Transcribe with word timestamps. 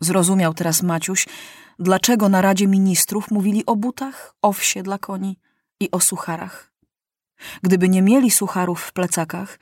Zrozumiał 0.00 0.54
teraz 0.54 0.82
Maciuś, 0.82 1.26
dlaczego 1.78 2.28
na 2.28 2.42
Radzie 2.42 2.66
Ministrów 2.66 3.30
mówili 3.30 3.66
o 3.66 3.76
butach, 3.76 4.34
owsie 4.42 4.82
dla 4.82 4.98
koni 4.98 5.38
i 5.80 5.90
o 5.90 6.00
sucharach. 6.00 6.72
Gdyby 7.62 7.88
nie 7.88 8.02
mieli 8.02 8.30
sucharów 8.30 8.80
w 8.80 8.92
plecakach, 8.92 9.58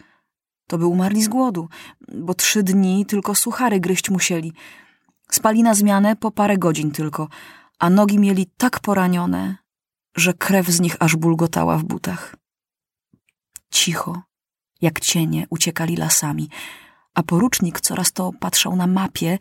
to 0.68 0.78
by 0.78 0.86
umarli 0.86 1.22
z 1.22 1.28
głodu, 1.28 1.68
bo 2.14 2.34
trzy 2.34 2.62
dni 2.62 3.06
tylko 3.06 3.34
suchary 3.34 3.80
gryźć 3.80 4.10
musieli. 4.10 4.52
Spali 5.30 5.62
na 5.62 5.74
zmianę 5.74 6.16
po 6.16 6.30
parę 6.30 6.58
godzin 6.58 6.90
tylko, 6.90 7.28
a 7.78 7.90
nogi 7.90 8.18
mieli 8.18 8.46
tak 8.56 8.80
poranione, 8.80 9.56
że 10.16 10.34
krew 10.34 10.66
z 10.68 10.80
nich 10.80 10.96
aż 11.00 11.16
bulgotała 11.16 11.78
w 11.78 11.84
butach. 11.84 12.36
Cicho, 13.70 14.22
jak 14.80 15.00
cienie, 15.00 15.46
uciekali 15.50 15.96
lasami, 15.96 16.48
a 17.14 17.22
porucznik 17.22 17.80
coraz 17.80 18.12
to 18.12 18.32
patrzał 18.40 18.76
na 18.76 18.86
mapie, 18.86 19.38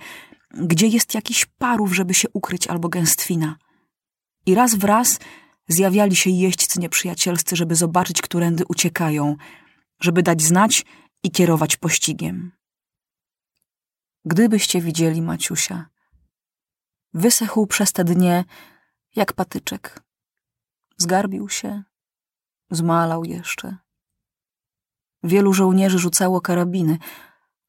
gdzie 0.56 0.88
jest 0.88 1.14
jakiś 1.14 1.46
parów, 1.46 1.96
żeby 1.96 2.14
się 2.14 2.28
ukryć, 2.34 2.68
albo 2.68 2.89
gęstwina. 2.89 3.56
I 4.46 4.56
raz 4.56 4.75
w 4.75 4.84
raz 4.84 5.20
zjawiali 5.68 6.16
się 6.16 6.29
jeźdźcy 6.29 6.79
nieprzyjacielscy, 6.79 7.56
żeby 7.56 7.75
zobaczyć, 7.75 8.21
którędy 8.21 8.64
uciekają, 8.68 9.36
żeby 10.00 10.24
dać 10.24 10.42
znać 10.42 10.86
i 11.24 11.32
kierować 11.32 11.78
pościgiem. 11.78 12.52
Gdybyście 14.26 14.82
widzieli 14.82 15.21
Maciusia, 15.21 15.89
wysechł 17.14 17.68
przez 17.68 17.93
te 17.93 18.04
dnie 18.04 18.46
jak 19.15 19.34
patyczek. 19.34 20.04
Zgarbił 20.98 21.50
się, 21.50 21.84
zmalał 22.71 23.24
jeszcze. 23.24 23.78
Wielu 25.24 25.54
żołnierzy 25.54 26.00
rzucało 26.00 26.42
karabiny, 26.42 26.98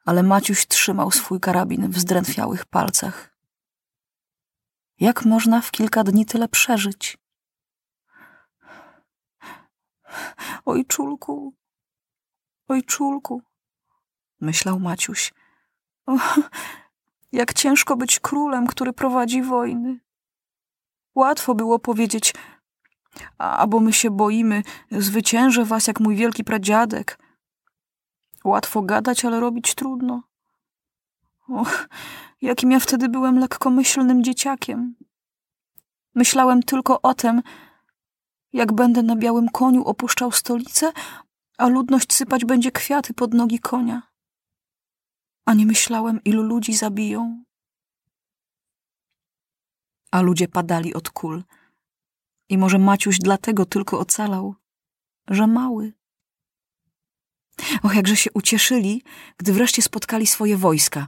ale 0.06 0.23
Maciuś 0.23 0.66
trzymał 0.66 1.10
swój 1.10 1.41
karabin 1.41 1.91
w 1.91 1.98
zdrętwiałych 1.98 2.65
palcach. 2.65 3.37
Jak 5.01 5.24
można 5.24 5.60
w 5.60 5.70
kilka 5.70 6.05
dni 6.05 6.26
tyle 6.26 6.49
przeżyć? 6.49 7.18
Oj, 10.65 10.84
czulku, 10.84 11.54
oj, 12.68 12.82
czulku, 12.82 13.43
myślał 14.40 14.80
Maciuś. 14.80 15.32
O, 16.07 16.16
jak 17.32 17.54
ciężko 17.54 17.96
być 17.96 18.21
królem, 18.21 18.66
który 18.66 18.93
prowadzi 18.93 19.43
wojny. 19.43 20.01
Łatwo 21.15 21.54
było 21.54 21.79
powiedzieć, 21.79 22.34
a 23.38 23.66
bo 23.66 23.80
my 23.80 23.93
się 23.93 24.10
boimy, 24.10 24.62
zwyciężę 24.90 25.65
was 25.65 25.87
jak 25.87 26.01
mój 26.01 26.16
wielki 26.16 26.45
pradziadek. 26.45 27.26
Łatwo 28.47 28.83
gadać, 28.83 29.25
ale 29.25 29.41
robić 29.41 29.75
trudno. 29.75 30.23
Och, 31.49 31.89
jakim 32.43 32.71
ja 32.71 32.80
wtedy 32.80 33.09
byłem 33.09 33.39
lekkomyślnym 33.39 34.25
dzieciakiem. 34.25 34.95
Myślałem 36.15 36.63
tylko 36.63 37.02
o 37.02 37.15
tym, 37.15 37.43
jak 38.52 38.73
będę 38.73 39.02
na 39.02 39.17
białym 39.17 39.49
koniu 39.49 39.85
opuszczał 39.85 40.33
stolicę, 40.33 40.93
a 41.59 41.69
ludność 41.69 42.13
sypać 42.13 42.45
będzie 42.45 42.73
kwiaty 42.73 43.15
pod 43.15 43.35
nogi 43.35 43.59
konia. 43.59 44.02
A 45.45 45.55
nie 45.55 45.67
myślałem, 45.67 46.21
ilu 46.24 46.43
ludzi 46.43 46.74
zabiją. 46.74 47.45
A 50.11 50.21
ludzie 50.21 50.49
padali 50.49 50.95
od 50.95 51.11
kul. 51.11 51.45
I 52.49 52.59
może 52.59 52.79
Maciuś 52.79 53.19
dlatego 53.19 53.67
tylko 53.67 53.99
ocalał, 53.99 54.55
że 55.29 55.47
mały. 55.47 55.93
Och, 57.82 57.95
jakże 57.95 58.16
się 58.16 58.30
ucieszyli, 58.32 59.02
gdy 59.37 59.52
wreszcie 59.52 59.82
spotkali 59.82 60.26
swoje 60.26 60.57
wojska. 60.57 61.07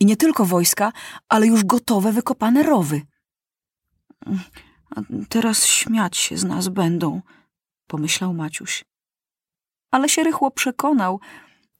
I 0.00 0.06
nie 0.06 0.16
tylko 0.16 0.44
wojska, 0.44 0.92
ale 1.28 1.46
już 1.46 1.64
gotowe, 1.64 2.12
wykopane 2.12 2.62
rowy. 2.62 3.02
A 4.90 5.00
teraz 5.28 5.66
śmiać 5.66 6.16
się 6.16 6.36
z 6.36 6.44
nas 6.44 6.68
będą, 6.68 7.22
pomyślał 7.86 8.34
Maciuś. 8.34 8.84
Ale 9.90 10.08
się 10.08 10.24
rychło 10.24 10.50
przekonał, 10.50 11.20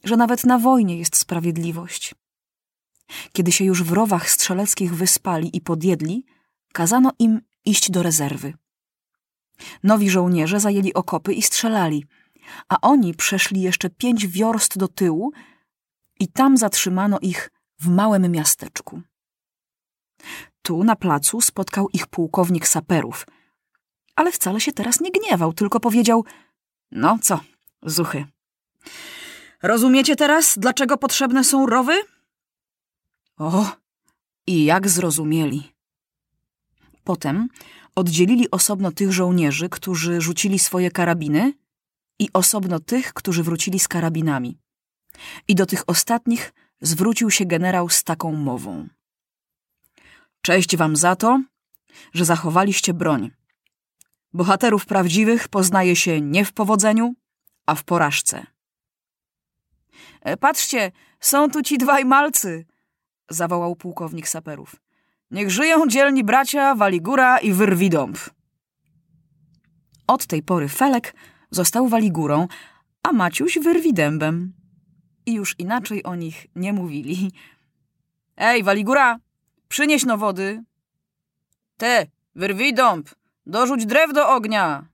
że 0.04 0.16
nawet 0.16 0.44
na 0.44 0.58
wojnie 0.58 0.98
jest 0.98 1.16
sprawiedliwość. 1.16 2.14
Kiedy 3.32 3.52
się 3.52 3.64
już 3.64 3.82
w 3.82 3.92
rowach 3.92 4.30
strzeleckich 4.30 4.94
wyspali 4.94 5.56
i 5.56 5.60
podjedli, 5.60 6.24
kazano 6.72 7.12
im 7.18 7.40
iść 7.64 7.90
do 7.90 8.02
rezerwy. 8.02 8.54
Nowi 9.82 10.10
żołnierze 10.10 10.60
zajęli 10.60 10.94
okopy 10.94 11.34
i 11.34 11.42
strzelali, 11.42 12.06
a 12.68 12.80
oni 12.80 13.14
przeszli 13.14 13.60
jeszcze 13.60 13.90
pięć 13.90 14.26
wiorst 14.26 14.78
do 14.78 14.88
tyłu 14.88 15.32
i 16.20 16.28
tam 16.28 16.56
zatrzymano 16.56 17.18
ich 17.22 17.50
w 17.80 17.88
małym 17.88 18.32
miasteczku. 18.32 19.02
Tu 20.62 20.84
na 20.84 20.96
placu 20.96 21.40
spotkał 21.40 21.88
ich 21.92 22.06
pułkownik 22.06 22.68
saperów, 22.68 23.26
ale 24.16 24.32
wcale 24.32 24.60
się 24.60 24.72
teraz 24.72 25.00
nie 25.00 25.10
gniewał, 25.10 25.52
tylko 25.52 25.80
powiedział: 25.80 26.24
No 26.90 27.18
co, 27.22 27.40
zuchy. 27.82 28.26
Rozumiecie 29.62 30.16
teraz, 30.16 30.58
dlaczego 30.58 30.96
potrzebne 30.96 31.44
są 31.44 31.66
rowy? 31.66 31.92
O, 33.38 33.66
i 34.46 34.64
jak 34.64 34.88
zrozumieli. 34.88 35.72
Potem 37.04 37.48
oddzielili 37.94 38.50
osobno 38.50 38.92
tych 38.92 39.12
żołnierzy, 39.12 39.68
którzy 39.68 40.20
rzucili 40.20 40.58
swoje 40.58 40.90
karabiny, 40.90 41.52
i 42.18 42.28
osobno 42.32 42.80
tych, 42.80 43.12
którzy 43.12 43.42
wrócili 43.42 43.78
z 43.78 43.88
karabinami. 43.88 44.58
I 45.48 45.54
do 45.54 45.66
tych 45.66 45.82
ostatnich 45.86 46.52
zwrócił 46.80 47.30
się 47.30 47.44
generał 47.44 47.88
z 47.88 48.04
taką 48.04 48.32
mową. 48.32 48.88
Cześć 50.42 50.76
wam 50.76 50.96
za 50.96 51.16
to, 51.16 51.42
że 52.12 52.24
zachowaliście 52.24 52.94
broń. 52.94 53.30
Bohaterów 54.32 54.86
prawdziwych 54.86 55.48
poznaje 55.48 55.96
się 55.96 56.20
nie 56.20 56.44
w 56.44 56.52
powodzeniu, 56.52 57.14
a 57.66 57.74
w 57.74 57.84
porażce. 57.84 58.46
E, 60.20 60.36
patrzcie, 60.36 60.92
są 61.20 61.50
tu 61.50 61.62
ci 61.62 61.78
dwaj 61.78 62.04
malcy, 62.04 62.66
zawołał 63.30 63.76
pułkownik 63.76 64.28
saperów. 64.28 64.76
Niech 65.30 65.50
żyją 65.50 65.86
dzielni 65.86 66.24
bracia 66.24 66.74
Waligura 66.74 67.38
i 67.38 67.52
Wyrwidąb. 67.52 68.18
Od 70.06 70.26
tej 70.26 70.42
pory 70.42 70.68
Felek 70.68 71.14
został 71.50 71.88
Waligurą, 71.88 72.48
a 73.02 73.12
Maciuś 73.12 73.58
Wyrwidębem. 73.58 74.52
I 75.26 75.32
już 75.32 75.54
inaczej 75.58 76.04
o 76.04 76.14
nich 76.14 76.46
nie 76.56 76.72
mówili. 76.72 77.32
Ej, 78.36 78.62
Waligura, 78.62 79.18
przynieś 79.68 80.04
no 80.04 80.18
wody. 80.18 80.64
Te, 81.76 82.06
Wyrwidąb, 82.34 83.10
dorzuć 83.46 83.86
drew 83.86 84.12
do 84.12 84.28
ognia. 84.28 84.88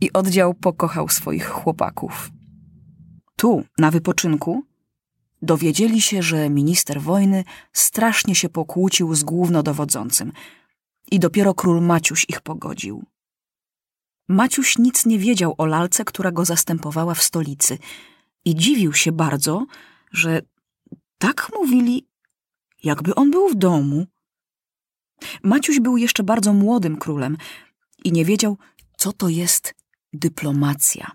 I 0.00 0.12
oddział 0.12 0.54
pokochał 0.54 1.08
swoich 1.08 1.48
chłopaków. 1.48 2.30
Tu, 3.36 3.64
na 3.78 3.90
wypoczynku, 3.90 4.64
dowiedzieli 5.42 6.00
się, 6.00 6.22
że 6.22 6.50
minister 6.50 7.00
wojny 7.00 7.44
strasznie 7.72 8.34
się 8.34 8.48
pokłócił 8.48 9.14
z 9.14 9.24
głównodowodzącym 9.24 10.32
i 11.10 11.18
dopiero 11.18 11.54
król 11.54 11.82
Maciuś 11.82 12.26
ich 12.28 12.40
pogodził. 12.40 13.04
Maciuś 14.28 14.78
nic 14.78 15.06
nie 15.06 15.18
wiedział 15.18 15.54
o 15.58 15.66
lalce, 15.66 16.04
która 16.04 16.32
go 16.32 16.44
zastępowała 16.44 17.14
w 17.14 17.22
stolicy 17.22 17.78
i 18.44 18.54
dziwił 18.54 18.92
się 18.92 19.12
bardzo, 19.12 19.66
że 20.12 20.42
tak 21.18 21.50
mówili, 21.54 22.06
jakby 22.82 23.14
on 23.14 23.30
był 23.30 23.48
w 23.48 23.54
domu. 23.54 24.06
Maciuś 25.42 25.80
był 25.80 25.96
jeszcze 25.96 26.22
bardzo 26.22 26.52
młodym 26.52 26.96
królem 26.96 27.36
i 28.04 28.12
nie 28.12 28.24
wiedział, 28.24 28.58
co 28.96 29.12
to 29.12 29.28
jest 29.28 29.74
dyplomacja. 30.12 31.10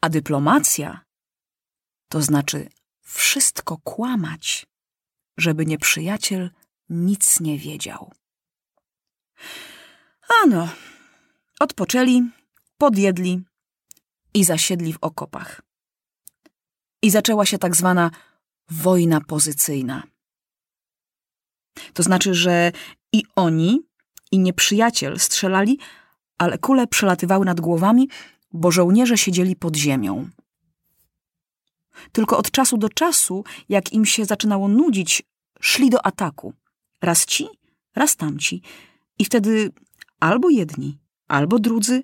A 0.00 0.08
dyplomacja 0.08 1.04
to 2.08 2.22
znaczy 2.22 2.68
wszystko 3.02 3.78
kłamać, 3.78 4.66
żeby 5.36 5.66
nieprzyjaciel 5.66 6.50
nic 6.88 7.40
nie 7.40 7.58
wiedział. 7.58 8.12
Ano, 10.44 10.68
odpoczęli, 11.60 12.22
podjedli 12.78 13.42
i 14.34 14.44
zasiedli 14.44 14.92
w 14.92 14.98
okopach. 15.00 15.62
I 17.02 17.10
zaczęła 17.10 17.46
się 17.46 17.58
tak 17.58 17.76
zwana 17.76 18.10
wojna 18.68 19.20
pozycyjna. 19.20 20.02
To 21.94 22.02
znaczy, 22.02 22.34
że 22.34 22.72
i 23.12 23.22
oni, 23.36 23.80
i 24.32 24.38
nieprzyjaciel 24.38 25.18
strzelali, 25.18 25.78
ale 26.38 26.58
kule 26.58 26.86
przelatywały 26.86 27.46
nad 27.46 27.60
głowami, 27.60 28.08
bo 28.52 28.70
żołnierze 28.70 29.18
siedzieli 29.18 29.56
pod 29.56 29.76
ziemią. 29.76 30.30
Tylko 32.12 32.38
od 32.38 32.50
czasu 32.50 32.78
do 32.78 32.88
czasu, 32.88 33.44
jak 33.68 33.92
im 33.92 34.06
się 34.06 34.24
zaczynało 34.24 34.68
nudzić, 34.68 35.22
szli 35.60 35.90
do 35.90 36.06
ataku. 36.06 36.52
Raz 37.02 37.26
ci, 37.26 37.48
raz 37.94 38.16
tamci. 38.16 38.62
I 39.18 39.24
wtedy 39.24 39.72
albo 40.20 40.50
jedni, 40.50 40.98
albo 41.30 41.58
drudzy 41.58 42.02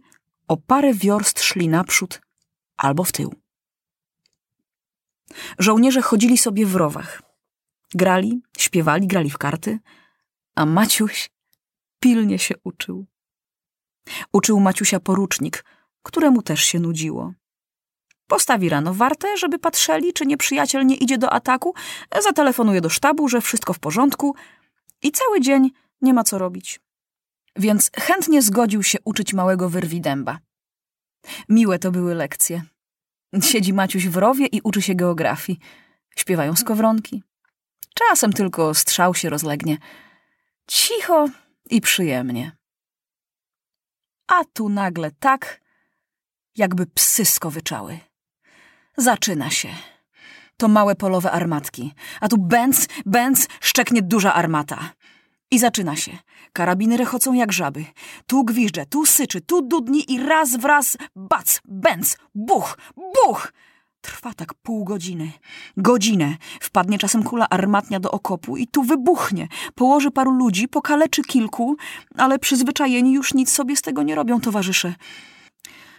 o 0.49 0.57
parę 0.57 0.95
wiorst 0.95 1.43
szli 1.43 1.69
naprzód, 1.69 2.21
albo 2.77 3.05
w 3.05 3.13
tył. 3.13 3.35
Żołnierze 5.59 6.03
chodzili 6.03 6.39
sobie 6.39 6.67
w 6.67 6.77
rowach. 6.77 7.23
Grali, 7.95 8.41
śpiewali, 8.59 9.07
grali 9.07 9.31
w 9.31 9.39
karty, 9.39 9.79
a 10.55 10.67
Maciuś 10.67 11.31
pilnie 12.01 12.39
się 12.39 12.55
uczył. 12.65 13.07
Uczył 14.33 14.61
Maciusia 14.61 15.01
porucznik, 15.01 15.65
któremu 16.03 16.43
też 16.43 16.65
się 16.65 16.81
nudziło. 16.81 17.33
Postawi 18.27 18.69
rano 18.69 18.95
wartę, 18.95 19.37
żeby 19.37 19.59
patrzeli, 19.59 20.13
czy 20.13 20.27
nieprzyjaciel 20.27 20.87
nie 20.87 20.97
idzie 20.97 21.19
do 21.19 21.33
ataku, 21.33 21.75
zatelefonuje 22.23 22.81
do 22.81 22.89
sztabu, 22.89 23.29
że 23.29 23.41
wszystko 23.41 23.73
w 23.73 23.79
porządku 23.79 24.35
i 25.03 25.13
cały 25.13 25.41
dzień 25.41 25.71
nie 26.03 26.15
ma 26.15 26.25
co 26.25 26.39
robić. 26.39 26.81
Więc 27.57 27.91
chętnie 27.97 28.43
zgodził 28.43 28.83
się 28.83 28.99
uczyć 29.05 29.35
małego 29.35 29.71
wyrwidęba. 29.71 30.39
Miłe 31.49 31.79
to 31.79 31.91
były 31.91 32.15
lekcje. 32.15 32.63
Siedzi 33.43 33.73
Maciuś 33.73 34.09
w 34.09 34.17
rowie 34.17 34.47
i 34.47 34.61
uczy 34.65 34.83
się 34.83 34.95
geografii. 34.95 35.59
Śpiewają 36.17 36.57
skowronki. 36.57 37.23
Czasem 37.95 38.33
tylko 38.33 38.75
strzał 38.75 39.15
się 39.15 39.31
rozlegnie. 39.31 39.79
Cicho 40.67 41.29
i 41.71 41.81
przyjemnie. 41.81 42.57
A 44.27 44.45
tu 44.45 44.69
nagle 44.69 45.11
tak, 45.11 45.61
jakby 46.57 46.87
psy 46.87 47.25
skowyczały. 47.25 47.99
Zaczyna 48.97 49.51
się. 49.51 49.69
To 50.57 50.69
małe 50.69 50.95
polowe 50.95 51.31
armatki, 51.31 51.95
a 52.21 52.29
tu 52.29 52.39
bęc, 52.39 52.89
bęc, 53.07 53.49
szczeknie 53.61 54.03
duża 54.03 54.35
armata. 54.35 54.93
I 55.51 55.59
zaczyna 55.59 55.97
się. 55.97 56.19
Karabiny 56.53 56.97
rechocą 56.97 57.33
jak 57.33 57.53
żaby. 57.53 57.85
Tu 58.27 58.45
gwiżdże, 58.45 58.87
tu 58.87 59.07
syczy, 59.07 59.41
tu 59.41 59.63
dudni 59.63 60.13
i 60.13 60.21
raz 60.21 60.57
wraz 60.57 60.97
bac, 61.17 61.61
bęc, 61.65 62.17
buch, 62.35 62.79
buch! 62.97 63.53
Trwa 64.01 64.35
tak 64.35 64.55
pół 64.55 64.85
godziny. 64.85 65.33
Godzinę. 65.77 66.37
Wpadnie 66.61 66.99
czasem 66.99 67.23
kula 67.23 67.49
armatnia 67.49 68.01
do 68.01 68.11
okopu 68.11 68.57
i 68.57 68.67
tu 68.67 68.83
wybuchnie. 68.83 69.49
Położy 69.75 70.11
paru 70.11 70.31
ludzi, 70.31 70.69
pokaleczy 70.69 71.23
kilku, 71.23 71.77
ale 72.17 72.39
przyzwyczajeni 72.39 73.13
już 73.13 73.35
nic 73.35 73.53
sobie 73.53 73.77
z 73.77 73.83
tego 73.83 74.03
nie 74.03 74.15
robią 74.15 74.41
towarzysze. 74.41 74.95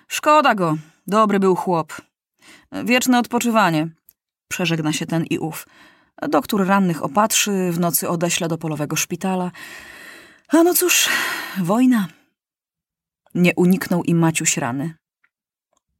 Szkoda 0.07 0.55
go. 0.55 0.77
Dobry 1.07 1.39
był 1.39 1.55
chłop. 1.55 1.93
Wieczne 2.83 3.19
odpoczywanie. 3.19 3.87
Przeżegna 4.47 4.93
się 4.93 5.05
ten 5.05 5.25
i 5.25 5.39
ów. 5.39 5.67
Doktor 6.21 6.67
rannych 6.67 7.03
opatrzy, 7.03 7.71
w 7.71 7.79
nocy 7.79 8.09
odeśle 8.09 8.47
do 8.47 8.57
polowego 8.57 8.95
szpitala. 8.95 9.51
A 10.47 10.63
no 10.63 10.73
cóż, 10.73 11.09
wojna. 11.57 12.07
Nie 13.35 13.55
uniknął 13.55 14.03
i 14.03 14.15
Maciuś 14.15 14.57
rany. 14.57 14.93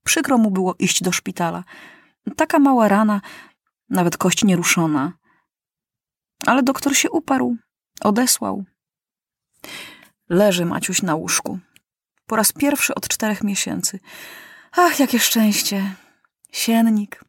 Przykro 0.04 0.38
mu 0.38 0.52
było 0.52 0.76
iść 0.80 1.04
do 1.04 1.12
szpitala. 1.12 1.64
Taka 2.36 2.60
mała 2.60 2.88
rana, 2.88 3.22
nawet 3.90 4.18
kość 4.18 4.44
nieruszona. 4.44 5.14
Ale 6.46 6.64
doktor 6.64 6.96
się 6.96 7.10
uparł, 7.12 7.58
odesłał. 8.02 8.64
Leży 10.30 10.66
Maciuś 10.66 11.02
na 11.02 11.16
łóżku. 11.16 11.60
Po 12.26 12.36
raz 12.36 12.52
pierwszy 12.52 12.96
od 12.96 13.08
czterech 13.08 13.44
miesięcy. 13.44 14.00
Ach, 14.72 15.00
jakie 15.00 15.20
szczęście. 15.20 15.96
Siennik, 16.52 17.24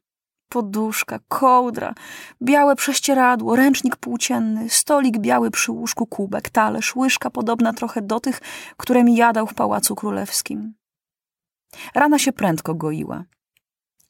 poduszka, 0.48 1.18
kołdra, 1.28 1.94
białe 2.42 2.76
prześcieradło, 2.76 3.56
ręcznik 3.56 3.96
płócienny, 3.96 4.70
stolik 4.70 5.18
biały 5.18 5.50
przy 5.50 5.72
łóżku, 5.72 6.06
kubek, 6.06 6.50
talerz, 6.50 6.96
łyżka 6.96 7.30
podobna 7.30 7.72
trochę 7.72 8.02
do 8.02 8.20
tych, 8.20 8.40
które 8.76 9.04
mi 9.04 9.16
jadał 9.16 9.46
w 9.46 9.54
Pałacu 9.54 9.94
Królewskim. 9.94 10.74
Rana 11.94 12.18
się 12.18 12.32
prędko 12.32 12.74
goiła. 12.74 13.24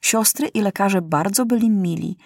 Siostry 0.00 0.48
i 0.48 0.60
lekarze 0.60 1.02
bardzo 1.02 1.46
byli 1.46 1.70
mili 1.70 2.16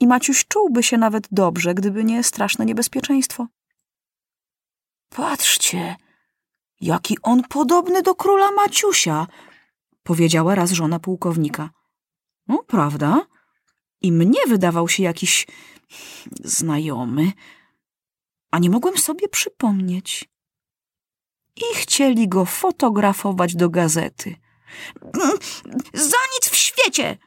i 0.00 0.06
Maciuś 0.06 0.44
czułby 0.48 0.82
się 0.82 0.98
nawet 0.98 1.28
dobrze, 1.30 1.74
gdyby 1.74 2.04
nie 2.04 2.22
straszne 2.22 2.64
niebezpieczeństwo. 2.64 3.46
Patrzcie, 5.08 5.96
jaki 6.80 7.16
on 7.22 7.42
podobny 7.42 8.02
do 8.02 8.14
króla 8.14 8.50
Maciusia, 8.50 9.26
powiedziała 10.02 10.54
raz 10.54 10.70
żona 10.70 10.98
pułkownika. 10.98 11.70
No, 12.48 12.62
prawda? 12.66 13.20
I 14.04 14.12
mnie 14.12 14.46
wydawał 14.48 14.88
się 14.88 15.02
jakiś 15.02 15.46
znajomy, 16.44 17.32
a 18.50 18.58
nie 18.58 18.70
mogłem 18.70 18.98
sobie 18.98 19.28
przypomnieć. 19.28 20.28
I 21.56 21.74
chcieli 21.74 22.28
go 22.28 22.44
fotografować 22.44 23.56
do 23.56 23.70
gazety. 23.70 24.36
Za 25.94 26.16
nic 26.34 26.48
w 26.50 26.56
świecie! 26.56 27.18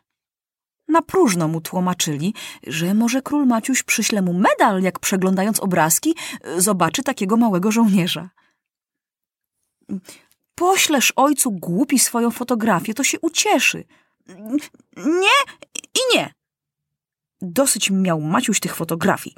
Na 0.87 1.01
próżno 1.01 1.47
mu 1.47 1.61
tłumaczyli, 1.61 2.33
że 2.67 2.93
może 2.93 3.21
król 3.21 3.45
Maciuś 3.45 3.83
przyśle 3.83 4.21
mu 4.21 4.33
medal, 4.33 4.81
jak 4.81 4.99
przeglądając 4.99 5.59
obrazki, 5.59 6.15
zobaczy 6.57 7.03
takiego 7.03 7.37
małego 7.37 7.71
żołnierza. 7.71 8.29
Poślesz 10.55 11.13
ojcu 11.15 11.51
głupi 11.51 11.99
swoją 11.99 12.31
fotografię, 12.31 12.93
to 12.93 13.03
się 13.03 13.19
ucieszy. 13.19 13.83
Nie 14.97 15.37
i 15.73 16.15
nie. 16.15 16.36
Dosyć 17.41 17.91
miał 17.91 18.21
Maciuś 18.21 18.59
tych 18.59 18.75
fotografii. 18.75 19.35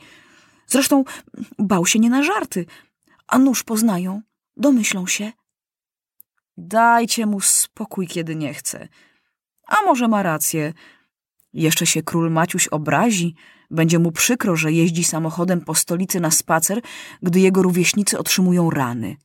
Zresztą 0.67 1.03
bał 1.59 1.85
się 1.85 1.99
nie 1.99 2.09
na 2.09 2.23
żarty. 2.23 2.65
A 3.27 3.37
nóż 3.37 3.63
poznają, 3.63 4.21
domyślą 4.57 5.07
się. 5.07 5.31
Dajcie 6.57 7.25
mu 7.25 7.41
spokój, 7.41 8.07
kiedy 8.07 8.35
nie 8.35 8.53
chce. 8.53 8.87
A 9.67 9.81
może 9.81 10.07
ma 10.07 10.23
rację. 10.23 10.73
Jeszcze 11.53 11.85
się 11.85 12.03
król 12.03 12.31
Maciuś 12.31 12.67
obrazi, 12.67 13.35
będzie 13.71 13.99
mu 13.99 14.11
przykro, 14.11 14.55
że 14.55 14.71
jeździ 14.71 15.03
samochodem 15.03 15.61
po 15.61 15.75
stolicy 15.75 16.19
na 16.19 16.31
spacer, 16.31 16.81
gdy 17.21 17.39
jego 17.39 17.61
rówieśnicy 17.61 18.19
otrzymują 18.19 18.69
rany. 18.69 19.17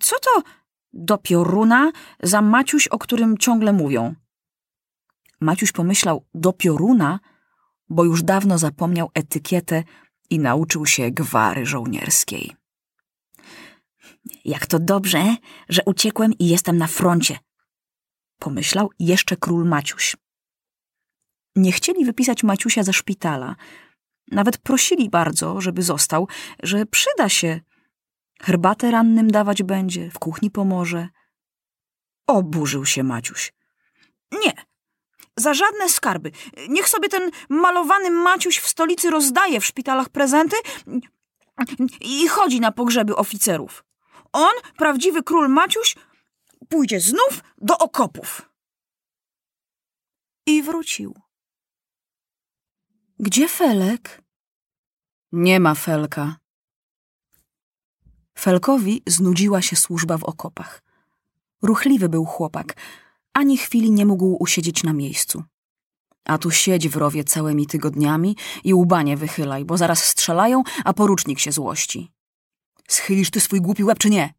Co 0.00 0.16
to 0.20 0.42
do 0.92 1.18
pioruna 1.18 1.92
za 2.22 2.42
Maciuś, 2.42 2.88
o 2.88 2.98
którym 2.98 3.38
ciągle 3.38 3.72
mówią? 3.72 4.14
Maciuś 5.40 5.72
pomyślał 5.72 6.26
do 6.34 6.52
pioruna, 6.52 7.20
bo 7.88 8.04
już 8.04 8.22
dawno 8.22 8.58
zapomniał 8.58 9.10
etykietę 9.14 9.84
i 10.30 10.38
nauczył 10.38 10.86
się 10.86 11.10
gwary 11.10 11.66
żołnierskiej. 11.66 12.56
Jak 14.44 14.66
to 14.66 14.78
dobrze, 14.78 15.36
że 15.68 15.82
uciekłem 15.86 16.32
i 16.38 16.48
jestem 16.48 16.78
na 16.78 16.86
froncie, 16.86 17.38
pomyślał 18.38 18.90
jeszcze 18.98 19.36
król 19.36 19.68
Maciuś. 19.68 20.16
Nie 21.56 21.72
chcieli 21.72 22.04
wypisać 22.04 22.42
Maciusia 22.42 22.82
ze 22.82 22.92
szpitala. 22.92 23.56
Nawet 24.30 24.58
prosili 24.58 25.10
bardzo, 25.10 25.60
żeby 25.60 25.82
został, 25.82 26.28
że 26.62 26.86
przyda 26.86 27.28
się. 27.28 27.60
Herbatę 28.40 28.90
rannym 28.90 29.30
dawać 29.30 29.62
będzie, 29.62 30.10
w 30.10 30.18
kuchni 30.18 30.50
pomoże. 30.50 31.08
Oburzył 32.26 32.86
się 32.86 33.02
Maciuś. 33.02 33.52
Nie, 34.32 34.52
za 35.36 35.54
żadne 35.54 35.88
skarby. 35.88 36.30
Niech 36.68 36.88
sobie 36.88 37.08
ten 37.08 37.30
malowany 37.48 38.10
Maciuś 38.10 38.58
w 38.58 38.68
stolicy 38.68 39.10
rozdaje 39.10 39.60
w 39.60 39.66
szpitalach 39.66 40.08
prezenty 40.08 40.56
i 42.00 42.28
chodzi 42.28 42.60
na 42.60 42.72
pogrzeby 42.72 43.16
oficerów. 43.16 43.84
On, 44.32 44.52
prawdziwy 44.76 45.22
król 45.22 45.48
Maciuś, 45.48 45.96
pójdzie 46.68 47.00
znów 47.00 47.42
do 47.58 47.78
okopów. 47.78 48.50
I 50.46 50.62
wrócił. 50.62 51.14
Gdzie 53.18 53.48
Felek? 53.48 54.22
Nie 55.32 55.60
ma 55.60 55.74
Felka. 55.74 56.36
Felkowi 58.38 59.02
znudziła 59.06 59.62
się 59.62 59.76
służba 59.76 60.18
w 60.18 60.24
okopach. 60.24 60.82
Ruchliwy 61.62 62.08
był 62.08 62.24
chłopak, 62.24 62.76
ani 63.34 63.58
chwili 63.58 63.90
nie 63.90 64.06
mógł 64.06 64.36
usiedzieć 64.40 64.82
na 64.82 64.92
miejscu. 64.92 65.44
A 66.24 66.38
tu 66.38 66.50
siedź 66.50 66.88
w 66.88 66.96
rowie 66.96 67.24
całymi 67.24 67.66
tygodniami 67.66 68.36
i 68.64 68.74
łba 68.74 69.02
nie 69.02 69.16
wychylaj, 69.16 69.64
bo 69.64 69.76
zaraz 69.76 70.04
strzelają, 70.04 70.62
a 70.84 70.92
porucznik 70.92 71.38
się 71.38 71.52
złości. 71.52 72.12
Schylisz 72.88 73.30
ty 73.30 73.40
swój 73.40 73.60
głupi 73.60 73.84
łeb, 73.84 73.98
czy 73.98 74.10
nie? 74.10 74.34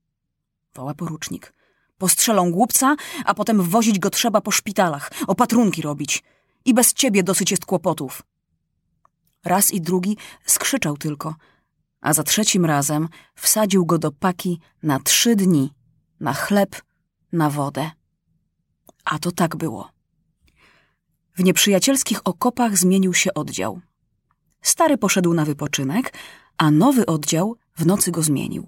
Woła 0.75 0.93
porucznik. 0.93 1.53
Postrzelą 1.97 2.51
głupca, 2.51 2.95
a 3.25 3.33
potem 3.33 3.61
wozić 3.61 3.99
go 3.99 4.09
trzeba 4.09 4.41
po 4.41 4.51
szpitalach, 4.51 5.11
opatrunki 5.27 5.81
robić. 5.81 6.23
I 6.65 6.73
bez 6.73 6.93
ciebie 6.93 7.23
dosyć 7.23 7.51
jest 7.51 7.65
kłopotów. 7.65 8.23
Raz 9.43 9.71
i 9.71 9.81
drugi 9.81 10.17
skrzyczał 10.45 10.97
tylko, 10.97 11.35
a 12.01 12.13
za 12.13 12.23
trzecim 12.23 12.65
razem 12.65 13.07
wsadził 13.35 13.85
go 13.85 13.97
do 13.97 14.11
paki 14.11 14.59
na 14.83 14.99
trzy 14.99 15.35
dni, 15.35 15.73
na 16.19 16.33
chleb, 16.33 16.81
na 17.31 17.49
wodę. 17.49 17.91
A 19.05 19.19
to 19.19 19.31
tak 19.31 19.55
było. 19.55 19.89
W 21.35 21.43
nieprzyjacielskich 21.43 22.19
okopach 22.23 22.77
zmienił 22.77 23.13
się 23.13 23.33
oddział. 23.33 23.81
Stary 24.61 24.97
poszedł 24.97 25.33
na 25.33 25.45
wypoczynek, 25.45 26.13
a 26.57 26.71
nowy 26.71 27.05
oddział 27.05 27.57
w 27.77 27.85
nocy 27.85 28.11
go 28.11 28.21
zmienił. 28.21 28.67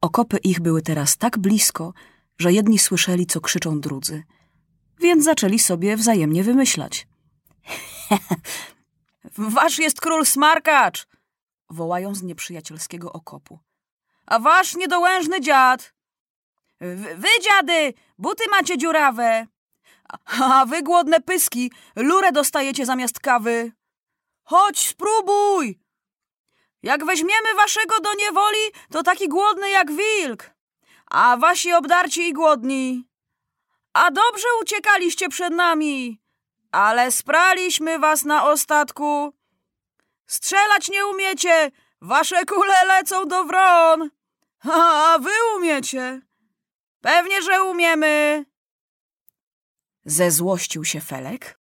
Okopy 0.00 0.38
ich 0.38 0.60
były 0.60 0.82
teraz 0.82 1.16
tak 1.16 1.38
blisko, 1.38 1.92
że 2.38 2.52
jedni 2.52 2.78
słyszeli, 2.78 3.26
co 3.26 3.40
krzyczą 3.40 3.80
drudzy, 3.80 4.22
więc 5.00 5.24
zaczęli 5.24 5.58
sobie 5.58 5.96
wzajemnie 5.96 6.44
wymyślać. 6.44 7.06
wasz 9.38 9.78
jest 9.78 10.00
król 10.00 10.26
smarkacz! 10.26 11.06
Wołają 11.70 12.14
z 12.14 12.22
nieprzyjacielskiego 12.22 13.12
okopu. 13.12 13.58
A 14.26 14.38
wasz 14.38 14.74
niedołężny 14.74 15.40
dziad! 15.40 15.94
Wy, 17.16 17.28
dziady, 17.40 17.94
buty 18.18 18.44
macie 18.50 18.78
dziurawe! 18.78 19.46
A 20.40 20.66
wy 20.66 20.82
głodne 20.82 21.20
pyski, 21.20 21.72
lurę 21.96 22.32
dostajecie 22.32 22.86
zamiast 22.86 23.20
kawy! 23.20 23.72
Chodź, 24.44 24.88
spróbuj! 24.88 25.80
Jak 26.82 27.04
weźmiemy 27.04 27.54
waszego 27.56 28.00
do 28.00 28.14
niewoli, 28.14 28.58
to 28.90 29.02
taki 29.02 29.28
głodny 29.28 29.70
jak 29.70 29.92
wilk, 29.92 30.50
a 31.10 31.36
wasi 31.36 31.72
obdarci 31.72 32.28
i 32.28 32.32
głodni. 32.32 33.08
A 33.92 34.10
dobrze 34.10 34.48
uciekaliście 34.62 35.28
przed 35.28 35.54
nami, 35.54 36.20
ale 36.72 37.10
spraliśmy 37.10 37.98
was 37.98 38.24
na 38.24 38.50
ostatku. 38.50 39.34
Strzelać 40.26 40.88
nie 40.88 41.06
umiecie, 41.06 41.70
wasze 42.00 42.44
kule 42.44 42.84
lecą 42.86 43.26
do 43.26 43.44
wron. 43.44 44.10
A 44.64 45.18
wy 45.20 45.30
umiecie. 45.56 46.20
Pewnie, 47.04 47.42
że 47.42 47.64
umiemy. 47.64 48.44
Zezłościł 50.04 50.84
się 50.84 51.00
Felek, 51.00 51.58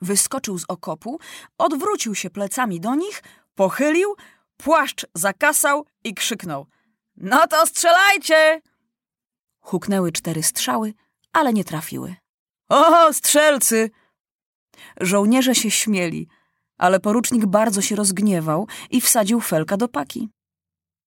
wyskoczył 0.00 0.58
z 0.58 0.64
okopu, 0.68 1.20
odwrócił 1.58 2.14
się 2.14 2.30
plecami 2.30 2.80
do 2.80 2.94
nich, 2.94 3.22
pochylił, 3.54 4.16
płaszcz 4.56 5.06
zakasał 5.14 5.86
i 6.04 6.14
krzyknął. 6.14 6.66
No 7.16 7.46
to 7.46 7.66
strzelajcie! 7.66 8.62
Huknęły 9.60 10.12
cztery 10.12 10.42
strzały, 10.42 10.94
ale 11.32 11.52
nie 11.52 11.64
trafiły. 11.64 12.14
O, 12.68 13.12
strzelcy! 13.12 13.90
Żołnierze 15.00 15.54
się 15.54 15.70
śmieli, 15.70 16.28
ale 16.78 17.00
porucznik 17.00 17.46
bardzo 17.46 17.82
się 17.82 17.96
rozgniewał 17.96 18.68
i 18.90 19.00
wsadził 19.00 19.40
Felka 19.40 19.76
do 19.76 19.88
paki. 19.88 20.28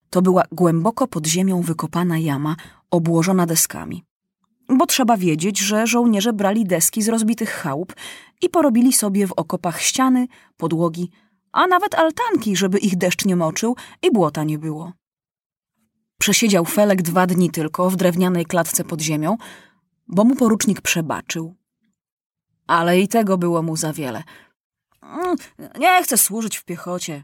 To 0.09 0.21
była 0.21 0.43
głęboko 0.51 1.07
pod 1.07 1.27
ziemią 1.27 1.61
wykopana 1.61 2.17
jama, 2.17 2.55
obłożona 2.93 3.45
deskami. 3.45 4.03
Bo 4.69 4.85
trzeba 4.85 5.17
wiedzieć, 5.17 5.59
że 5.59 5.87
żołnierze 5.87 6.33
brali 6.33 6.65
deski 6.65 7.01
z 7.01 7.09
rozbitych 7.09 7.49
chałup 7.49 7.93
i 8.41 8.49
porobili 8.49 8.93
sobie 8.93 9.27
w 9.27 9.31
okopach 9.31 9.81
ściany, 9.81 10.27
podłogi, 10.57 11.09
a 11.51 11.67
nawet 11.67 11.95
altanki, 11.95 12.55
żeby 12.55 12.77
ich 12.77 12.97
deszcz 12.97 13.25
nie 13.25 13.35
moczył 13.35 13.75
i 14.01 14.11
błota 14.11 14.43
nie 14.43 14.59
było. 14.59 14.93
Przesiedział 16.19 16.65
Felek 16.65 17.01
dwa 17.01 17.27
dni 17.27 17.51
tylko 17.51 17.89
w 17.89 17.95
drewnianej 17.95 18.45
klatce 18.45 18.83
pod 18.83 19.01
ziemią, 19.01 19.37
bo 20.07 20.23
mu 20.23 20.35
porucznik 20.35 20.81
przebaczył. 20.81 21.55
Ale 22.67 22.99
i 22.99 23.07
tego 23.07 23.37
było 23.37 23.63
mu 23.63 23.77
za 23.77 23.93
wiele. 23.93 24.23
Mm, 25.01 25.35
nie 25.79 26.03
chcę 26.03 26.17
służyć 26.17 26.57
w 26.57 26.65
piechocie. 26.65 27.23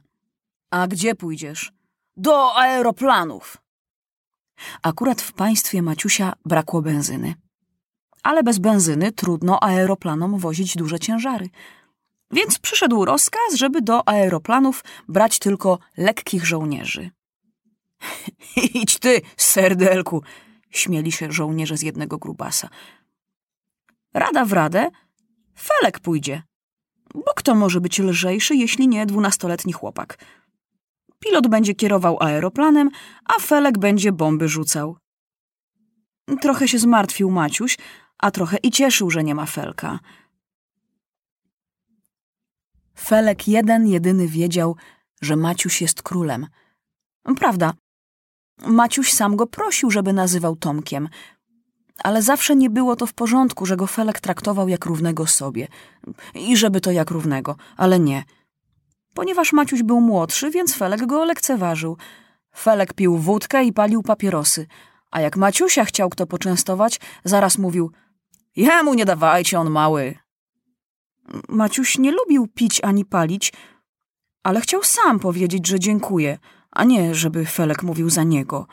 A 0.72 0.88
gdzie 0.88 1.16
pójdziesz? 1.16 1.74
Do 2.18 2.56
aeroplanów. 2.56 3.69
Akurat 4.84 5.22
w 5.22 5.34
państwie 5.34 5.82
Maciusia 5.82 6.34
brakło 6.46 6.82
benzyny. 6.82 7.36
Ale 8.24 8.44
bez 8.44 8.60
benzyny 8.60 9.12
trudno 9.12 9.64
aeroplanom 9.64 10.38
wozić 10.38 10.76
duże 10.76 11.00
ciężary. 11.00 11.50
Więc 12.32 12.60
przyszedł 12.60 13.06
rozkaz, 13.06 13.54
żeby 13.56 13.82
do 13.82 14.08
aeroplanów 14.08 14.84
brać 15.08 15.40
tylko 15.40 15.80
lekkich 15.98 16.46
żołnierzy. 16.46 17.12
Idź 18.74 19.00
ty, 19.00 19.22
serdelku, 19.38 20.24
śmieli 20.70 21.12
się 21.12 21.32
żołnierze 21.32 21.78
z 21.78 21.82
jednego 21.82 22.18
grubasa. 22.18 22.70
Rada 24.14 24.46
w 24.46 24.54
radę, 24.54 24.90
Felek 25.60 26.00
pójdzie. 26.00 26.44
Bo 27.14 27.34
kto 27.36 27.56
może 27.56 27.82
być 27.82 28.00
lżejszy, 28.00 28.56
jeśli 28.56 28.88
nie 28.88 29.06
dwunastoletni 29.06 29.74
chłopak? 29.74 30.18
Pilot 31.20 31.48
będzie 31.48 31.76
kierował 31.76 32.18
aeroplanem, 32.24 32.90
a 33.26 33.40
Felek 33.40 33.78
będzie 33.78 34.12
bomby 34.12 34.48
rzucał. 34.48 34.98
Trochę 36.42 36.68
się 36.68 36.80
zmartwił 36.80 37.32
Maciuś, 37.32 37.78
a 38.18 38.32
trochę 38.32 38.58
i 38.58 38.72
cieszył, 38.72 39.10
że 39.10 39.24
nie 39.24 39.36
ma 39.36 39.46
Felka. 39.46 40.00
Felek 43.00 43.48
jeden 43.48 43.88
jedyny 43.88 44.28
wiedział, 44.28 44.76
że 45.22 45.36
Maciuś 45.36 45.82
jest 45.82 46.02
królem. 46.02 46.48
Prawda, 47.40 47.74
Maciuś 48.68 49.14
sam 49.14 49.36
go 49.36 49.48
prosił, 49.48 49.92
żeby 49.92 50.14
nazywał 50.14 50.56
Tomkiem, 50.56 51.10
ale 52.04 52.22
zawsze 52.22 52.56
nie 52.56 52.70
było 52.70 52.96
to 52.96 53.06
w 53.06 53.14
porządku, 53.14 53.66
że 53.66 53.78
go 53.78 53.88
Felek 53.88 54.20
traktował 54.20 54.70
jak 54.70 54.86
równego 54.86 55.28
sobie. 55.28 55.68
I 56.36 56.58
żeby 56.58 56.82
to 56.82 56.92
jak 56.92 57.12
równego, 57.12 57.56
ale 57.78 58.00
nie. 58.00 58.24
Ponieważ 59.14 59.54
Maciuś 59.54 59.84
był 59.84 60.02
młodszy, 60.02 60.52
więc 60.52 60.76
Felek 60.76 61.06
go 61.06 61.26
lekceważył. 61.26 61.98
Felek 62.56 62.94
pił 62.94 63.18
wódkę 63.18 63.64
i 63.64 63.74
palił 63.74 64.04
papierosy, 64.04 64.68
a 65.12 65.22
jak 65.22 65.38
Maciusia 65.38 65.86
chciał 65.86 66.10
kto 66.10 66.28
poczęstować, 66.28 67.00
zaraz 67.24 67.58
mówił– 67.58 67.92
jemu 68.56 68.94
nie 68.94 69.06
dawajcie, 69.06 69.60
on 69.60 69.70
mały. 69.70 70.16
Maciuś 71.50 71.98
nie 71.98 72.12
lubił 72.12 72.48
pić 72.48 72.82
ani 72.84 73.06
palić, 73.06 73.54
ale 74.44 74.62
chciał 74.62 74.84
sam 74.84 75.20
powiedzieć, 75.20 75.68
że 75.68 75.80
dziękuje, 75.80 76.38
a 76.72 76.84
nie 76.84 77.16
żeby 77.16 77.46
Felek 77.46 77.84
mówił 77.84 78.10
za 78.10 78.24
niego. 78.24 78.68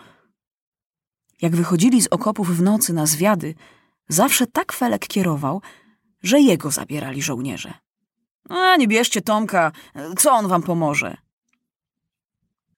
Jak 1.43 1.57
wychodzili 1.57 2.02
z 2.02 2.07
okopów 2.07 2.57
w 2.57 2.62
nocy 2.62 2.93
na 2.93 3.07
zwiady, 3.07 3.55
zawsze 4.09 4.47
tak 4.47 4.73
Felek 4.73 5.07
kierował, 5.07 5.62
że 6.23 6.40
jego 6.40 6.71
zabierali 6.71 7.23
żołnierze. 7.23 7.75
A 8.49 8.76
nie 8.76 8.88
bierzcie 8.88 9.23
Tomka, 9.23 9.73
co 10.19 10.33
on 10.33 10.49
wam 10.49 10.62
pomoże? 10.62 11.17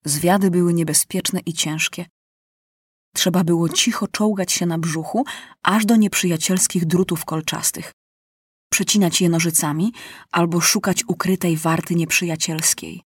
Zwiady 0.04 0.50
były 0.50 0.75
niebezpieczne 0.75 1.40
i 1.46 1.52
ciężkie. 1.52 2.06
Trzeba 3.14 3.44
było 3.44 3.68
cicho 3.68 4.08
czołgać 4.08 4.52
się 4.52 4.66
na 4.66 4.78
brzuchu, 4.78 5.25
aż 5.62 5.87
do 5.87 5.96
nieprzyjacielskich 5.96 6.87
drutów 6.87 7.25
kolczastych 7.25 7.92
przecinać 8.78 9.20
je 9.20 9.28
nożycami 9.28 9.92
albo 10.32 10.60
szukać 10.60 11.04
ukrytej 11.06 11.56
warty 11.56 11.94
nieprzyjacielskiej. 11.94 13.02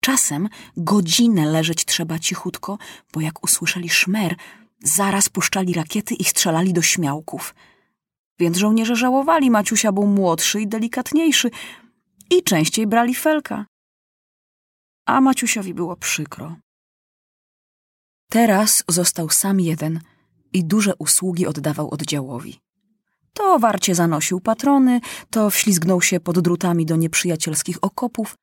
Czasem 0.00 0.48
godzinę 0.76 1.46
leżeć 1.46 1.84
trzeba 1.84 2.18
cichutko, 2.18 2.78
bo 3.12 3.20
jak 3.20 3.44
usłyszeli 3.44 3.88
szmer, 3.88 4.36
zaraz 4.82 5.28
puszczali 5.28 5.74
rakiety 5.74 6.14
i 6.14 6.24
strzelali 6.24 6.72
do 6.72 6.82
śmiałków. 6.82 7.54
Więc 8.38 8.56
żołnierze 8.56 8.96
żałowali, 8.96 9.50
Maciusia 9.50 9.92
był 9.92 10.06
młodszy 10.06 10.60
i 10.60 10.68
delikatniejszy 10.68 11.50
i 12.30 12.42
częściej 12.42 12.86
brali 12.86 13.14
felka. 13.14 13.66
A 15.06 15.20
Maciusiowi 15.20 15.74
było 15.74 15.96
przykro. 15.96 16.56
Teraz 18.30 18.84
został 18.88 19.30
sam 19.30 19.60
jeden 19.60 20.00
i 20.52 20.64
duże 20.64 20.96
usługi 20.98 21.46
oddawał 21.46 21.90
oddziałowi. 21.90 22.60
To 23.32 23.58
warcie 23.58 23.94
zanosił 23.94 24.40
patrony, 24.40 25.00
to 25.30 25.50
wślizgnął 25.50 26.02
się 26.02 26.20
pod 26.20 26.40
drutami 26.40 26.86
do 26.86 26.96
nieprzyjacielskich 26.96 27.76
okopów, 27.82 28.34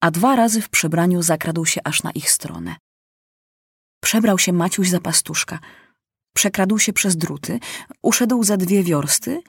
a 0.00 0.10
dwa 0.10 0.36
razy 0.36 0.60
w 0.60 0.68
przebraniu 0.68 1.22
zakradł 1.22 1.64
się 1.64 1.80
aż 1.84 2.02
na 2.02 2.10
ich 2.10 2.30
stronę. 2.30 2.76
Przebrał 4.02 4.38
się 4.38 4.52
Maciuś 4.52 4.88
za 4.88 5.00
pastuszka, 5.00 5.58
przekradł 6.34 6.78
się 6.78 6.92
przez 6.92 7.16
druty, 7.16 7.60
uszedł 8.02 8.42
za 8.42 8.56
dwie 8.56 8.82
wiorsty, 8.82 9.42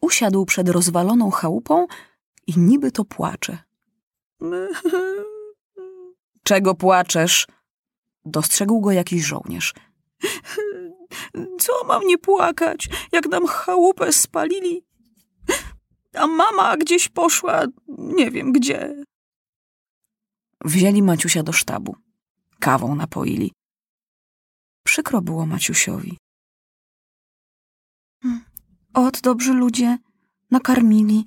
usiadł 0.00 0.44
przed 0.44 0.68
rozwaloną 0.68 1.30
chałupą 1.30 1.86
i 2.46 2.58
niby 2.58 2.92
to 2.92 3.04
płacze. 3.04 3.58
Czego 6.48 6.74
płaczesz? 6.74 7.46
Dostrzegł 8.24 8.80
go 8.80 8.92
jakiś 8.92 9.24
żołnierz. 9.24 9.74
Co 11.58 11.84
mam 11.86 12.06
nie 12.06 12.18
płakać, 12.18 12.88
jak 13.12 13.26
nam 13.26 13.46
chałupę 13.46 14.12
spalili? 14.12 14.84
A 16.14 16.26
mama 16.26 16.76
gdzieś 16.76 17.08
poszła, 17.08 17.62
nie 17.88 18.30
wiem 18.30 18.52
gdzie. 18.52 19.04
Wzięli 20.64 21.02
Maciusia 21.02 21.42
do 21.42 21.52
sztabu. 21.52 21.96
Kawą 22.60 22.94
napoili. 22.94 23.52
Przykro 24.82 25.22
było 25.22 25.46
Maciusiowi. 25.46 26.18
Ot, 28.94 29.20
dobrzy 29.20 29.52
ludzie, 29.52 29.98
nakarmili. 30.50 31.24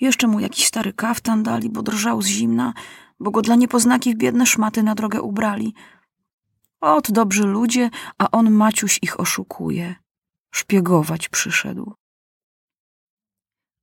Jeszcze 0.00 0.26
mu 0.26 0.40
jakiś 0.40 0.66
stary 0.66 0.92
kaftan 0.92 1.42
dali, 1.42 1.70
bo 1.70 1.82
drżał 1.82 2.22
z 2.22 2.26
zimna, 2.26 2.74
bo 3.20 3.30
go 3.30 3.42
dla 3.42 3.54
niepoznakich 3.54 4.16
biedne 4.16 4.46
szmaty 4.46 4.82
na 4.82 4.94
drogę 4.94 5.22
ubrali. 5.22 5.74
Ot, 6.80 7.10
dobrzy 7.10 7.44
ludzie, 7.44 7.90
a 8.18 8.30
on 8.30 8.50
Maciuś 8.50 8.98
ich 9.02 9.20
oszukuje. 9.20 9.94
Szpiegować 10.50 11.28
przyszedł. 11.28 11.94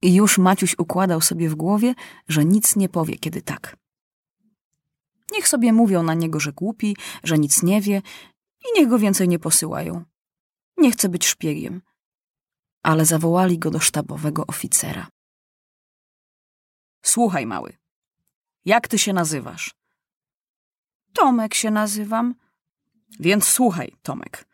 I 0.01 0.15
już 0.15 0.37
Maciuś 0.37 0.75
układał 0.77 1.21
sobie 1.21 1.49
w 1.49 1.55
głowie, 1.55 1.95
że 2.27 2.45
nic 2.45 2.75
nie 2.75 2.89
powie, 2.89 3.17
kiedy 3.17 3.41
tak. 3.41 3.77
Niech 5.31 5.47
sobie 5.47 5.73
mówią 5.73 6.03
na 6.03 6.13
niego, 6.13 6.39
że 6.39 6.53
głupi, 6.53 6.97
że 7.23 7.37
nic 7.37 7.63
nie 7.63 7.81
wie 7.81 8.01
i 8.65 8.79
niech 8.79 8.89
go 8.89 8.99
więcej 8.99 9.27
nie 9.27 9.39
posyłają. 9.39 10.05
Nie 10.77 10.91
chce 10.91 11.09
być 11.09 11.25
szpiegiem. 11.25 11.81
Ale 12.83 13.05
zawołali 13.05 13.59
go 13.59 13.71
do 13.71 13.79
sztabowego 13.79 14.47
oficera. 14.47 15.07
Słuchaj, 17.01 17.45
mały. 17.45 17.77
Jak 18.65 18.87
ty 18.87 18.97
się 18.97 19.13
nazywasz? 19.13 19.75
Tomek 21.13 21.53
się 21.53 21.71
nazywam. 21.71 22.35
Więc 23.19 23.47
słuchaj, 23.47 23.95
Tomek. 24.01 24.47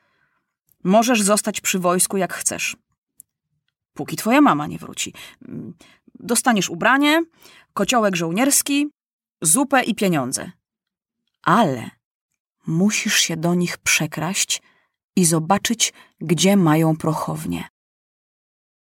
Możesz 0.84 1.22
zostać 1.22 1.62
przy 1.62 1.80
wojsku 1.80 2.18
jak 2.18 2.34
chcesz. 2.34 2.78
Póki 3.94 4.16
twoja 4.16 4.42
mama 4.42 4.68
nie 4.68 4.78
wróci. 4.78 5.14
Dostaniesz 6.16 6.70
ubranie, 6.70 7.24
kociołek 7.74 8.16
żołnierski, 8.16 8.88
zupę 9.42 9.84
i 9.84 9.96
pieniądze. 9.96 10.52
Ale 11.44 11.90
musisz 12.68 13.16
się 13.16 13.38
do 13.38 13.56
nich 13.56 13.78
przekraść 13.78 14.62
i 15.16 15.26
zobaczyć, 15.26 15.94
gdzie 16.22 16.58
mają 16.58 16.98
prochownię. 16.98 17.73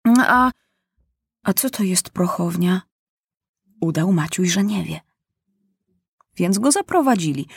A, 0.08 0.52
a 1.44 1.54
co 1.54 1.70
to 1.70 1.84
jest 1.84 2.10
prochownia? 2.10 2.82
Udał 3.82 4.14
Maciuś, 4.14 4.50
że 4.50 4.64
nie 4.64 4.84
wie. 4.84 5.00
Więc 6.36 6.60
go 6.60 6.72
zaprowadzili. 6.72 7.48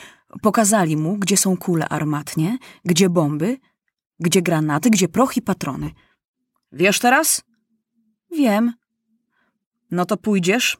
Pokazali 0.41 0.97
mu, 0.97 1.17
gdzie 1.17 1.37
są 1.37 1.57
kule 1.57 1.89
armatnie, 1.89 2.57
gdzie 2.85 3.09
bomby, 3.09 3.57
gdzie 4.19 4.41
granaty, 4.41 4.89
gdzie 4.89 5.07
proch 5.07 5.37
i 5.37 5.41
patrony. 5.41 5.91
Wiesz 6.71 6.99
teraz? 6.99 7.41
Wiem. 8.31 8.73
No 9.91 10.05
to 10.05 10.17
pójdziesz, 10.17 10.77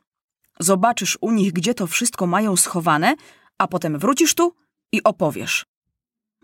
zobaczysz 0.59 1.17
u 1.21 1.31
nich, 1.31 1.53
gdzie 1.53 1.73
to 1.73 1.87
wszystko 1.87 2.27
mają 2.27 2.55
schowane, 2.55 3.15
a 3.57 3.67
potem 3.67 3.99
wrócisz 3.99 4.35
tu 4.35 4.55
i 4.91 5.03
opowiesz. 5.03 5.65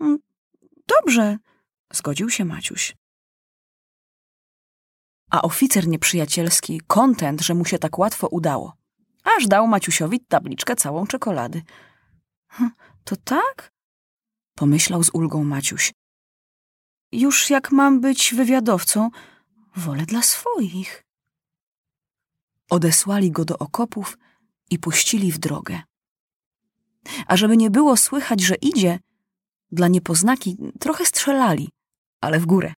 Mm, 0.00 0.18
dobrze, 0.88 1.38
zgodził 1.92 2.30
się 2.30 2.44
Maciuś. 2.44 2.96
A 5.34 5.42
oficer 5.42 5.88
nieprzyjacielski, 5.88 6.80
kontent, 6.86 7.40
że 7.40 7.54
mu 7.54 7.64
się 7.64 7.78
tak 7.78 7.98
łatwo 7.98 8.28
udało, 8.28 8.76
aż 9.24 9.46
dał 9.46 9.66
Maciusiowi 9.66 10.20
tabliczkę 10.20 10.76
całą 10.76 11.06
czekolady. 11.06 11.62
Hm, 12.48 12.70
to 13.04 13.16
tak? 13.16 13.72
Pomyślał 14.54 15.04
z 15.04 15.10
ulgą 15.12 15.44
Maciuś. 15.44 15.92
Już 17.12 17.50
jak 17.50 17.72
mam 17.72 18.00
być 18.00 18.34
wywiadowcą, 18.34 19.10
wolę 19.76 20.06
dla 20.06 20.22
swoich. 20.22 21.04
Odesłali 22.70 23.30
go 23.30 23.44
do 23.44 23.58
okopów 23.58 24.18
i 24.70 24.78
puścili 24.78 25.32
w 25.32 25.38
drogę. 25.38 25.82
A 27.26 27.36
żeby 27.36 27.56
nie 27.56 27.70
było 27.70 27.96
słychać, 27.96 28.40
że 28.40 28.54
idzie, 28.54 28.98
dla 29.72 29.88
niepoznaki 29.88 30.56
trochę 30.80 31.06
strzelali, 31.06 31.68
ale 32.20 32.40
w 32.40 32.46
górę. 32.46 32.74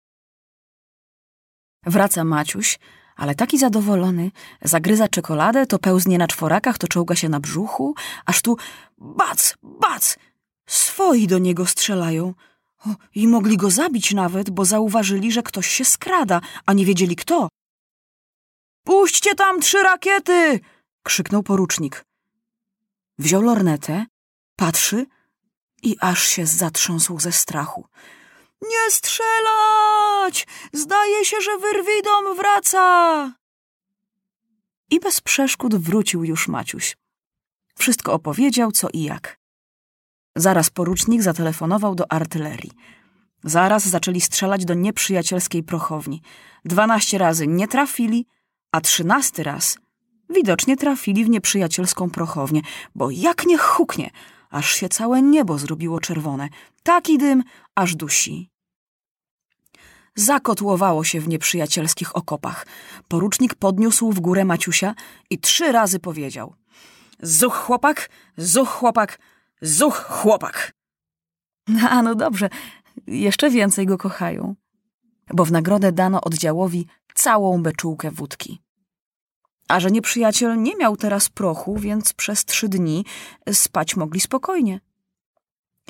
Wraca 1.86 2.24
Maciuś, 2.24 2.78
ale 3.16 3.34
taki 3.34 3.58
zadowolony, 3.58 4.30
zagryza 4.62 5.08
czekoladę, 5.08 5.66
to 5.66 5.78
pełznie 5.78 6.18
na 6.18 6.28
czworakach, 6.28 6.78
to 6.78 6.88
czołga 6.88 7.14
się 7.14 7.28
na 7.28 7.40
brzuchu, 7.40 7.94
aż 8.26 8.42
tu 8.42 8.56
bac, 8.98 9.54
bac, 9.62 10.16
swoi 10.66 11.26
do 11.26 11.38
niego 11.38 11.66
strzelają. 11.66 12.34
O, 12.86 12.88
I 13.14 13.28
mogli 13.28 13.56
go 13.56 13.70
zabić 13.70 14.12
nawet, 14.12 14.50
bo 14.50 14.64
zauważyli, 14.64 15.32
że 15.32 15.42
ktoś 15.42 15.68
się 15.68 15.84
skrada, 15.84 16.40
a 16.66 16.72
nie 16.72 16.86
wiedzieli 16.86 17.16
kto. 17.16 17.48
Puśćcie 18.84 19.34
tam 19.34 19.60
trzy 19.60 19.82
rakiety! 19.82 20.60
krzyknął 21.02 21.42
porucznik. 21.42 22.04
Wziął 23.18 23.42
lornetę, 23.42 24.06
patrzy 24.56 25.06
i 25.82 25.96
aż 26.00 26.22
się 26.22 26.46
zatrząsł 26.46 27.20
ze 27.20 27.32
strachu. 27.32 27.88
Nie 28.68 28.90
strzelać! 28.90 30.46
Zdaje 30.72 31.24
się, 31.24 31.36
że 31.40 31.58
Wyrwidom 31.58 32.36
wraca! 32.36 33.32
I 34.90 35.00
bez 35.00 35.20
przeszkód 35.20 35.74
wrócił 35.74 36.24
już 36.24 36.48
Maciuś. 36.48 36.96
Wszystko 37.78 38.12
opowiedział, 38.12 38.72
co 38.72 38.88
i 38.92 39.02
jak. 39.02 39.38
Zaraz 40.36 40.70
porucznik 40.70 41.22
zatelefonował 41.22 41.94
do 41.94 42.12
artylerii. 42.12 42.72
Zaraz 43.44 43.88
zaczęli 43.88 44.20
strzelać 44.20 44.64
do 44.64 44.74
nieprzyjacielskiej 44.74 45.62
prochowni. 45.62 46.22
Dwanaście 46.64 47.18
razy 47.18 47.46
nie 47.46 47.68
trafili, 47.68 48.26
a 48.72 48.80
trzynasty 48.80 49.42
raz 49.42 49.78
widocznie 50.30 50.76
trafili 50.76 51.24
w 51.24 51.28
nieprzyjacielską 51.28 52.10
prochownię, 52.10 52.60
bo 52.94 53.10
jak 53.10 53.46
nie 53.46 53.58
huknie, 53.58 54.10
aż 54.50 54.74
się 54.74 54.88
całe 54.88 55.22
niebo 55.22 55.58
zrobiło 55.58 56.00
czerwone. 56.00 56.48
Taki 56.82 57.18
dym, 57.18 57.42
aż 57.74 57.94
dusi. 57.94 58.50
Zakotłowało 60.16 61.04
się 61.04 61.20
w 61.20 61.28
nieprzyjacielskich 61.28 62.16
okopach. 62.16 62.66
Porucznik 63.08 63.54
podniósł 63.54 64.12
w 64.12 64.20
górę 64.20 64.44
Maciusia 64.44 64.94
i 65.30 65.38
trzy 65.38 65.72
razy 65.72 66.00
powiedział: 66.00 66.54
Zuch 67.22 67.54
chłopak, 67.54 68.10
zuch 68.36 68.68
chłopak, 68.68 69.18
zuch 69.62 70.06
chłopak. 70.08 70.72
A 71.90 72.02
no 72.02 72.14
dobrze, 72.14 72.48
jeszcze 73.06 73.50
więcej 73.50 73.86
go 73.86 73.98
kochają. 73.98 74.54
Bo 75.34 75.44
w 75.44 75.52
nagrodę 75.52 75.92
dano 75.92 76.20
oddziałowi 76.20 76.86
całą 77.14 77.62
beczułkę 77.62 78.10
wódki. 78.10 78.62
A 79.68 79.80
że 79.80 79.90
nieprzyjaciel 79.90 80.62
nie 80.62 80.76
miał 80.76 80.96
teraz 80.96 81.28
prochu, 81.28 81.76
więc 81.76 82.12
przez 82.12 82.44
trzy 82.44 82.68
dni 82.68 83.04
spać 83.52 83.96
mogli 83.96 84.20
spokojnie. 84.20 84.80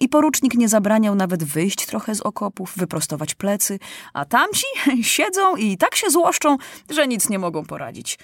I 0.01 0.09
porucznik 0.09 0.55
nie 0.55 0.69
zabraniał 0.69 1.15
nawet 1.15 1.45
wyjść 1.45 1.87
trochę 1.87 2.15
z 2.15 2.21
okopów, 2.21 2.73
wyprostować 2.77 3.35
plecy, 3.35 3.79
a 4.13 4.25
tamci 4.25 4.67
siedzą 5.03 5.57
i 5.57 5.79
tak 5.79 5.97
się 5.97 6.11
złoszczą, 6.11 6.57
że 6.91 7.09
nic 7.09 7.29
nie 7.29 7.39
mogą 7.39 7.65
poradzić. 7.65 8.19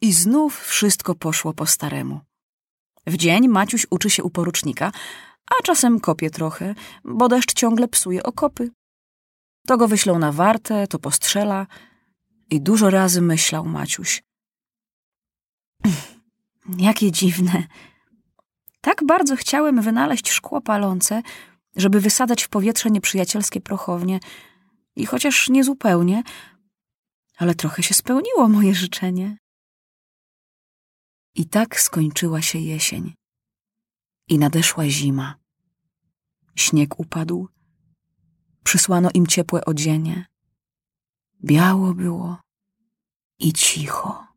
I 0.00 0.12
znów 0.12 0.66
wszystko 0.66 1.14
poszło 1.14 1.54
po 1.54 1.66
staremu. 1.66 2.20
W 3.06 3.16
dzień 3.16 3.48
Maciuś 3.48 3.86
uczy 3.90 4.10
się 4.10 4.22
u 4.22 4.30
porucznika, 4.30 4.92
a 5.58 5.62
czasem 5.62 6.00
kopie 6.00 6.30
trochę, 6.30 6.74
bo 7.04 7.28
deszcz 7.28 7.54
ciągle 7.54 7.88
psuje 7.88 8.22
okopy. 8.22 8.70
To 9.66 9.76
go 9.76 9.88
wyślą 9.88 10.18
na 10.18 10.32
wartę, 10.32 10.86
to 10.86 10.98
postrzela 10.98 11.66
i 12.50 12.60
dużo 12.60 12.90
razy 12.90 13.20
myślał 13.20 13.64
Maciuś. 13.64 14.22
Jakie 16.78 17.12
dziwne, 17.12 17.66
tak 18.82 19.04
bardzo 19.06 19.36
chciałem 19.36 19.82
wynaleźć 19.82 20.30
szkło 20.30 20.60
palące, 20.60 21.22
żeby 21.76 22.00
wysadzać 22.00 22.42
w 22.42 22.48
powietrze 22.48 22.90
nieprzyjacielskie 22.90 23.60
prochownie. 23.60 24.20
I 24.96 25.06
chociaż 25.06 25.48
nie 25.48 25.64
zupełnie, 25.64 26.22
ale 27.36 27.54
trochę 27.54 27.82
się 27.82 27.94
spełniło 27.94 28.48
moje 28.48 28.74
życzenie. 28.74 29.36
I 31.34 31.46
tak 31.46 31.80
skończyła 31.80 32.42
się 32.42 32.58
jesień. 32.58 33.14
I 34.28 34.38
nadeszła 34.38 34.88
zima. 34.88 35.34
Śnieg 36.56 37.00
upadł. 37.00 37.48
Przysłano 38.64 39.10
im 39.14 39.26
ciepłe 39.26 39.64
odzienie. 39.64 40.26
Biało 41.44 41.94
było 41.94 42.40
i 43.38 43.52
cicho. 43.52 44.31